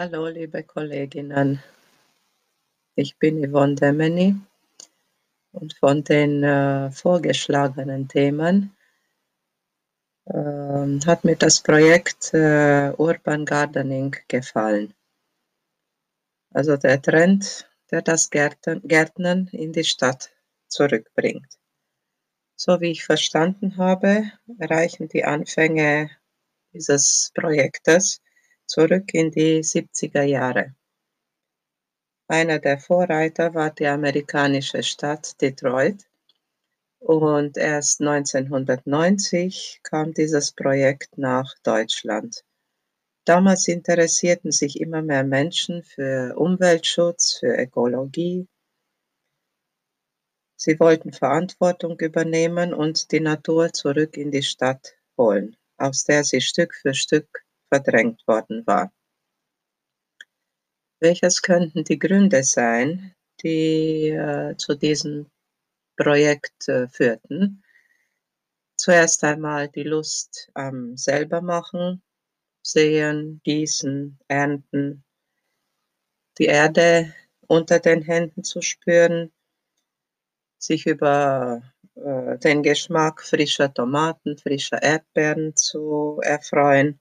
[0.00, 1.60] Hallo, liebe Kolleginnen.
[2.94, 4.36] Ich bin Yvonne Demeny
[5.50, 8.76] und von den äh, vorgeschlagenen Themen
[10.26, 14.94] äh, hat mir das Projekt äh, Urban Gardening gefallen.
[16.54, 20.30] Also der Trend, der das Gärten, Gärtnern in die Stadt
[20.68, 21.58] zurückbringt.
[22.54, 24.30] So wie ich verstanden habe,
[24.60, 26.08] reichen die Anfänge
[26.72, 28.20] dieses Projektes
[28.68, 30.74] zurück in die 70er Jahre.
[32.28, 36.04] Einer der Vorreiter war die amerikanische Stadt Detroit
[37.00, 42.44] und erst 1990 kam dieses Projekt nach Deutschland.
[43.24, 48.46] Damals interessierten sich immer mehr Menschen für Umweltschutz, für Ökologie.
[50.56, 56.40] Sie wollten Verantwortung übernehmen und die Natur zurück in die Stadt holen, aus der sie
[56.40, 58.92] Stück für Stück verdrängt worden war.
[61.00, 65.30] Welches könnten die Gründe sein, die äh, zu diesem
[65.96, 67.62] Projekt äh, führten?
[68.76, 72.02] Zuerst einmal die Lust am Selbermachen,
[72.62, 75.04] Sehen, Gießen, Ernten,
[76.38, 77.14] die Erde
[77.46, 79.32] unter den Händen zu spüren,
[80.58, 81.62] sich über
[81.94, 87.00] äh, den Geschmack frischer Tomaten, frischer Erdbeeren zu erfreuen.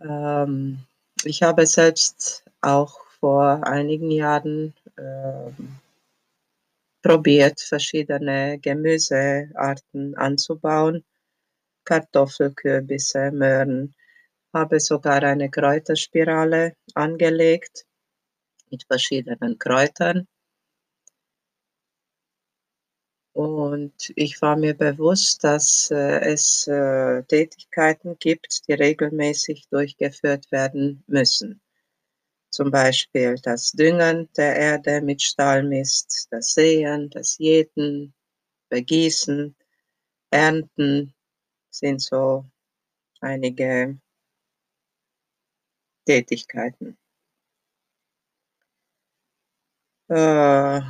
[0.00, 0.78] Ähm,
[1.24, 5.50] ich habe selbst auch vor einigen Jahren äh,
[7.02, 11.04] probiert, verschiedene Gemüsearten anzubauen.
[11.84, 13.94] Kartoffel, Kürbisse, Möhren.
[14.52, 17.86] Habe sogar eine Kräuterspirale angelegt
[18.70, 20.26] mit verschiedenen Kräutern.
[23.76, 31.04] Und ich war mir bewusst, dass äh, es äh, Tätigkeiten gibt, die regelmäßig durchgeführt werden
[31.06, 31.60] müssen.
[32.48, 38.14] Zum Beispiel das Düngen der Erde mit Stahlmist, das Säen, das Jäten,
[38.70, 39.54] Begießen,
[40.30, 41.12] Ernten
[41.68, 42.46] sind so
[43.20, 43.98] einige
[46.06, 46.96] Tätigkeiten.
[50.08, 50.80] Äh,